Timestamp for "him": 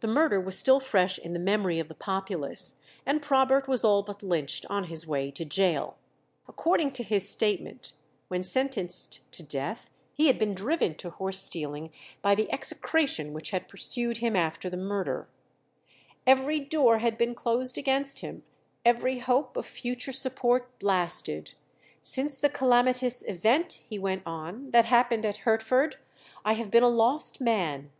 14.18-14.34, 18.22-18.42